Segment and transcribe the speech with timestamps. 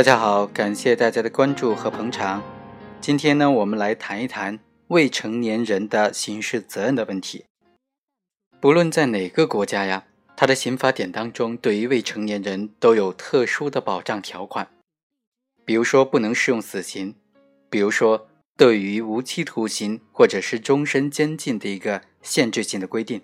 [0.00, 2.42] 大家好，感谢大家的关注和捧场。
[3.02, 7.44] 今天呢，我们来谈一谈未成年人的刑事责任的问题。
[8.60, 14.68] 不论在哪个国家呀，它的刑法典当中对于未成年人都有特殊的保障条款。
[15.66, 17.12] 比如说，不能适用死刑；
[17.68, 23.20] 比如说，对于无期徒刑或者是终身监禁的一个限制性的规定。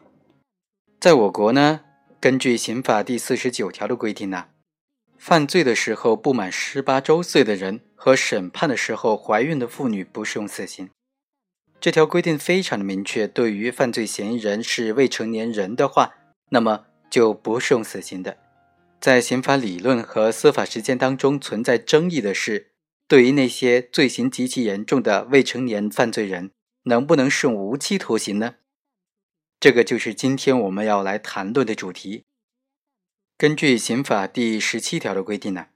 [1.00, 1.80] 在我国呢，
[2.20, 4.48] 根据刑法第四十九条的规定呢。
[5.18, 10.90] 犯罪的时候不满十八周岁的人和审判的时候怀孕的妇女不适用死刑。
[11.80, 16.14] 这条规定非常的明确，对于犯罪嫌疑人是未成年人的话，
[16.50, 18.38] 那么就不适用死刑的。
[19.00, 22.72] 在刑法理论和司法实践当中存在争议的是，
[23.06, 26.51] 对于那些罪行极其严重的未成年犯罪人，
[26.84, 28.54] 能不能适用无期徒刑呢？
[29.60, 32.24] 这个就是今天我们要来谈论的主题。
[33.38, 35.66] 根据刑法第十七条的规定呢，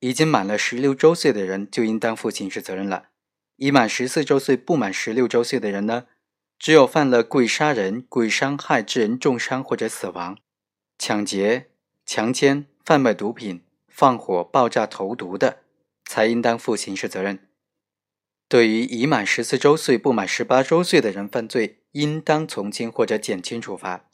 [0.00, 3.08] 已经满了十六周岁的人就应当负刑事责任了。
[3.56, 6.04] 已满十四周岁不满十六周岁的人呢，
[6.58, 10.36] 只有犯了故意杀人、故意伤害致人重伤或者死亡、
[10.98, 11.70] 抢劫、
[12.04, 15.60] 强奸、贩卖毒品、放火、爆炸、投毒的，
[16.04, 17.48] 才应当负刑事责任。
[18.50, 24.10] 对于已满十四周岁不满十八周岁的人犯罪，应当从轻或者减轻处罚。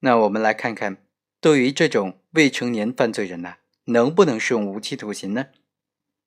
[0.00, 1.04] 那我们来看看。
[1.40, 5.46] 对于这种未成年犯罪人呢，能不能适用无期徒刑呢？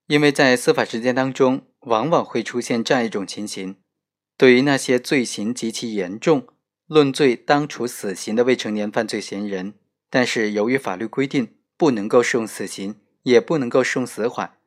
[0.07, 3.75] 因为在司法实践当中，往往会出现这样一种情形：
[4.37, 6.47] 对于那些罪行极其严重、
[6.87, 9.73] 论罪当处死刑的未成年犯罪嫌疑人，
[10.09, 14.57] 但是由于法律规定不能够适用死刑，也不能够适用死缓，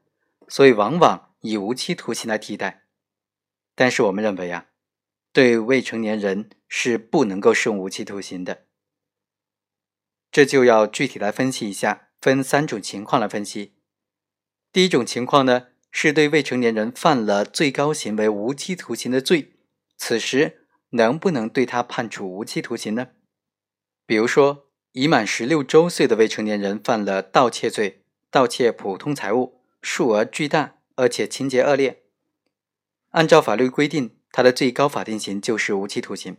[0.48, 2.84] 所以往往以无期徒刑来替代。
[3.74, 4.66] 但是我们认为啊，
[5.32, 8.63] 对未成年人是不能够适用无期徒刑的。
[10.34, 13.74] 这就要具体来分析一下，分三种情况来分析。
[14.72, 19.52] 第一种情况呢，是对未成年人犯了最高刑为无期徒刑的罪，
[19.96, 23.10] 此时能不能对他判处无期徒刑呢？
[24.06, 32.02] 比如说，已满十六周岁的未成年人犯了盗窃罪，盗窃普通财物，数额巨大，而且情节恶劣，
[33.10, 36.36] 按照法律规定，他的最高法定刑就是无期徒刑。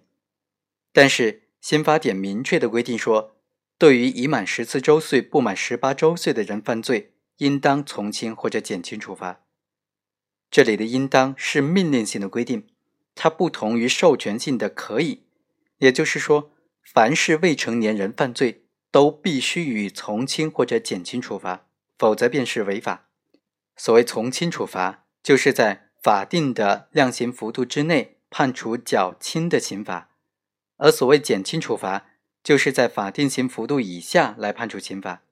[0.92, 3.35] 但是刑法典明确的规定说。
[3.78, 9.42] 对于已满十四周岁不满十八周岁的人犯罪，应当从轻或者减轻处罚。
[10.50, 12.68] 这里的“应当”是命令性的规定，
[13.14, 15.24] 它不同于授权性的“可以”。
[15.80, 23.10] 也就是说，凡是未成年人犯罪，都必须予以从轻或者减轻处罚，否则便是违法。
[23.76, 30.08] 所谓从轻处罚，就是在法定的量刑幅度之内判处较轻的刑罚；
[30.78, 32.06] 而所谓减轻处罚，
[32.46, 35.24] 就是在法定刑幅度以下来判处刑罚，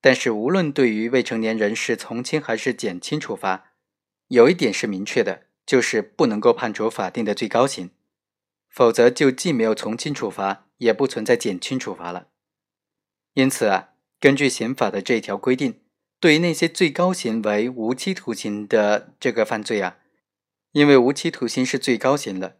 [0.00, 3.70] 但是无论对于未成年人是从轻还是减轻处罚，
[4.26, 7.90] 有一点是明确的，就是不能够判处法定的最高刑，
[8.68, 12.26] 否则就既没有从轻处罚，也不存在减轻处罚了。
[13.34, 15.78] 因此啊，根据刑法的这一条规定，
[16.18, 19.98] 对于那些最高刑为无期徒刑的这个犯罪啊，
[20.72, 22.56] 因为无期徒刑是最高刑了。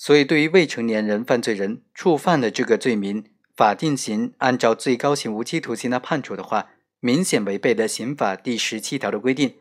[0.00, 3.24] 所以，对于未成年人犯罪人触犯的这个罪名，
[3.56, 6.70] 法定刑按照最高刑无期徒刑来判处的话，
[7.00, 9.56] 明显违背了刑法第十七条的规定。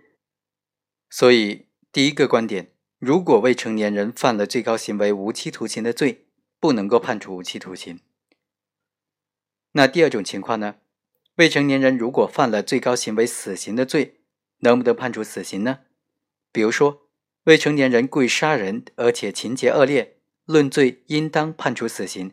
[1.09, 6.27] 所以，第一个观点，如果未成年人犯了最高刑为无期徒刑的罪，
[6.59, 7.99] 不能够判处无期徒刑。
[9.71, 10.75] 那第二种情况呢？
[11.37, 14.19] 未成年人如果犯了最高刑为死刑的罪，
[14.59, 15.79] 能不能判处死刑呢？
[16.51, 17.07] 比如说，
[17.45, 20.16] 未成年人故意杀人，而且情节恶劣。
[20.47, 22.31] 论罪应当判处死刑。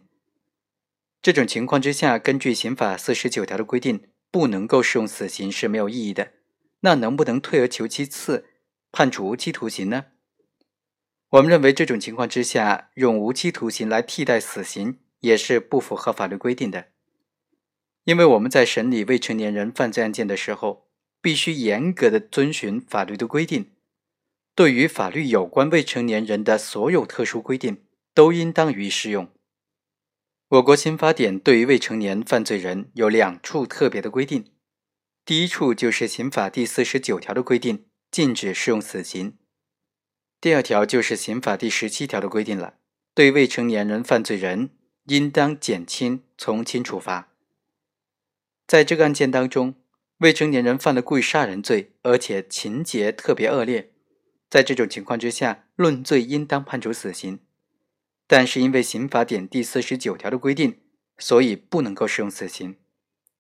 [1.21, 6.35] 这种情况之下，根据刑法四十九条的规定，不能够适用死刑是没有意义的。
[6.83, 8.47] 那能不能退而求其次，
[8.93, 10.05] 判处无期徒刑呢？
[11.31, 16.91] 我们认为这种情况之下，用无期徒刑来替代死刑也是不符合法律规定的。
[18.05, 20.87] 因为我们在审理未成年人犯罪案件的时候，
[21.21, 23.73] 必须严格的遵循法律的规定。
[24.55, 27.79] 对于法律有关未成年人的所有特殊规定。
[28.15, 29.31] 都应当予以适用。
[30.49, 34.53] 我国刑法典对于未成年犯罪人有两处特别的规定，
[35.25, 39.33] 第一处就是刑法第四十九条的规定，禁止适用死刑；
[40.41, 42.75] 第二条就是刑法第十七条的规定了，
[43.15, 44.71] 对未成年人犯罪人
[45.07, 47.33] 应当减轻从轻处罚。
[48.67, 49.75] 在这个案件当中，
[50.19, 53.93] 未成年人犯了故意杀人罪，而且情节特别恶劣，
[54.49, 57.41] 在这种情况之下，论罪应当判处死刑。
[58.27, 60.81] 但是因为刑法典第四十九条的规定，
[61.19, 62.77] 所以不能够适用死刑，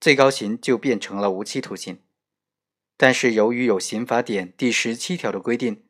[0.01, 1.99] 最高刑就变成了无期徒刑。
[2.97, 5.85] 但是由于有刑法典第十七条的规定，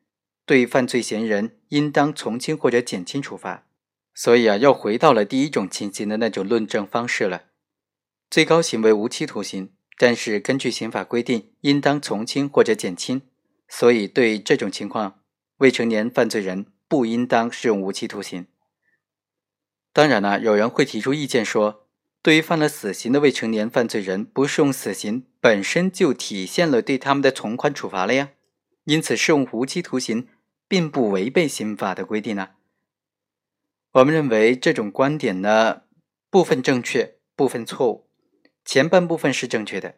[0.45, 3.67] 对犯罪嫌疑人应当从轻或者减轻处罚，
[4.13, 7.43] 所以啊，又回到了第一种情形的那种论证方式了。
[8.29, 13.21] 最高刑为无期徒刑，但是根据刑法规定，应当从轻或者减轻，
[13.67, 15.19] 所以对这种情况，
[15.57, 18.47] 未成年犯罪人不应当适用无期徒刑。
[19.95, 21.87] 当然了，有人会提出意见说。
[22.21, 28.31] 对于犯了死刑的未成年犯罪人，不适用死刑本身就体现了对他们的从宽处罚了呀。
[28.83, 30.27] 因此，适用无期徒刑
[30.67, 32.49] 并不违背刑法的规定呢。
[33.93, 35.83] 我们认为这种观点呢，
[36.29, 38.09] 部分正确，部分错误。
[38.65, 39.95] 前半部分是正确的，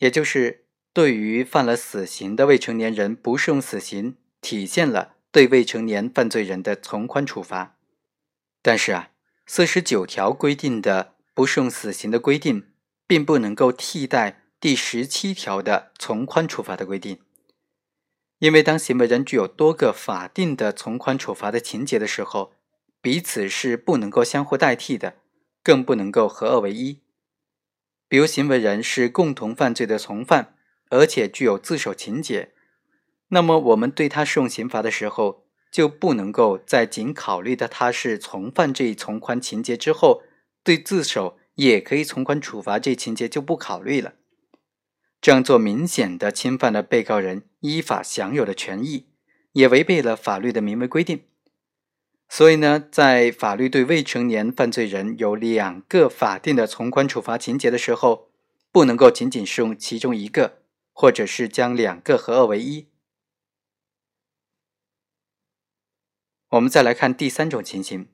[0.00, 7.78] 也就是对于犯了死刑的未成年人不适用死刑，体现了对未成年犯罪人的从宽处罚。
[8.60, 9.10] 但是啊，
[9.46, 11.14] 四十九条规定的。
[11.36, 12.68] 不适用死刑的规定，
[13.08, 17.18] 并不能够替代第十七条的从宽处罚的规定，
[18.38, 22.52] 因为当行为人具有多个法定的从宽处罚的情节的时候，
[23.02, 25.16] 彼此是不能够相互代替的，
[25.60, 27.00] 更不能够合二为一。
[28.06, 30.54] 比如，行为人是共同犯罪的从犯，
[30.90, 32.52] 而且具有自首情节，
[33.30, 35.43] 那么我们对他适用刑罚的时候，
[35.74, 40.22] 就不能够在仅考虑到他是从犯这一从宽情节之后。
[40.62, 44.14] 对自首也可以从宽处罚，这情节就不考虑了。
[45.20, 49.08] 这样做明显的侵犯了被告人依法享有的权益，
[49.52, 51.24] 也违背了法律的明文规定。
[52.28, 58.30] 所以呢，在法律对未成年犯罪人有两个法定的从宽处罚情节的时候，
[58.70, 60.60] 不能够仅仅适用其中一个，
[60.92, 62.86] 或者是将两个合二为一。
[66.54, 68.08] 我们再来看第三种情形。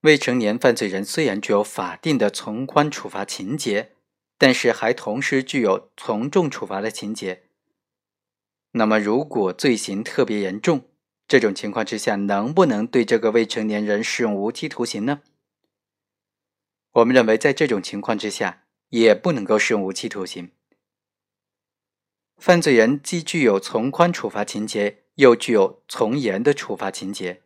[0.00, 3.92] 未成年犯罪人虽然具有法定的从宽处罚情节，
[4.38, 7.44] 但是还同时具有从重处罚的情节。
[8.72, 10.88] 那么，如果罪行特别严重，
[11.28, 15.20] 这种情况之下，能不能对这个未成年人适用无期徒刑呢？
[16.92, 20.50] 我们认为，在这种情况之下，也不能够适用无期徒刑。
[22.38, 27.42] 犯罪人既具有从宽处罚情节，又具有从严的处罚情节。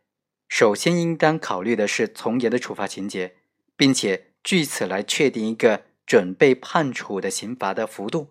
[0.47, 3.35] 首先应当考虑的是从严的处罚情节，
[3.75, 8.29] 并且据此来确定一个准备判处的刑罚的幅度。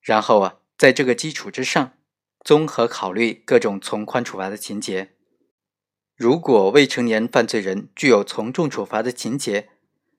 [0.00, 1.92] 然后啊，在这个基础之上，
[2.44, 5.12] 综合考虑各种从宽处罚的情节。
[6.16, 9.68] 如果未成年犯罪人具有从重处罚的情节，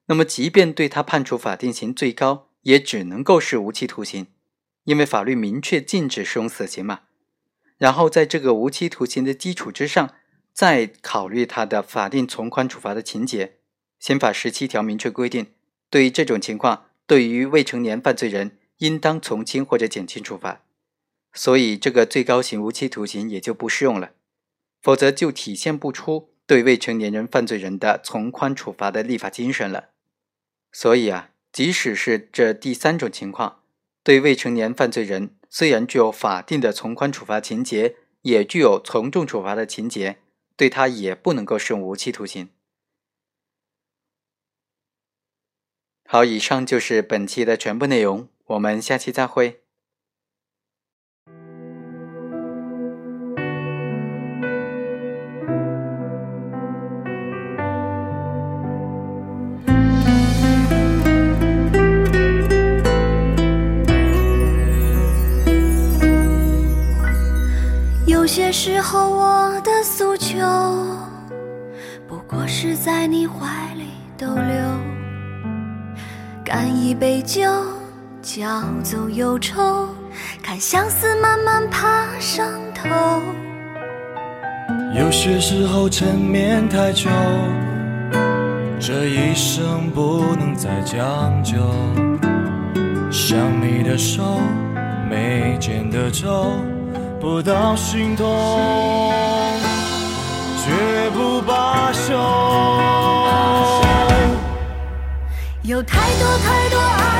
[0.06, 4.26] 那么即便对他判处法定刑最高，也只能够是无期徒刑，
[4.84, 7.02] 因为法律明确禁止适用死刑嘛。
[7.78, 10.14] 然后在这个无期徒刑的基础之上。
[10.54, 13.56] 再考虑他的法定从宽处罚的情节，
[13.98, 15.48] 刑法十七条明确规定，
[15.90, 20.60] 对于这种情况，对于未成年犯罪人，应当从轻或者减轻处罚，
[21.32, 24.12] 所以这个最高刑无期徒刑也就不适用了，
[24.80, 29.88] 否则就体现不出对未成年人犯罪人的从宽处罚的立法精神了。
[30.70, 33.62] 所以啊，即使是这第三种情况，
[34.04, 40.18] 对未成年犯罪人虽然具有法定的从宽处罚情节，也具有从重处罚的情节。
[40.56, 42.50] 对他也不能够适用无期徒刑。
[46.06, 49.63] 好，以上就是本期的全部内容，我们下期再会。
[68.06, 70.36] 有些时候，我的诉求
[72.06, 73.46] 不过是在你怀
[73.76, 73.84] 里
[74.18, 74.54] 逗留，
[76.44, 77.50] 干一杯酒，
[78.20, 79.88] 浇走忧愁，
[80.42, 82.88] 看相思慢慢爬上头。
[84.94, 87.08] 有些时候沉眠太久，
[88.78, 91.56] 这一生不能再将就。
[93.10, 94.40] 想你的手，
[95.08, 96.58] 眉间的皱。
[97.24, 98.26] 不到心痛，
[100.62, 102.12] 绝不罢休。
[105.62, 107.13] 有太多太多爱。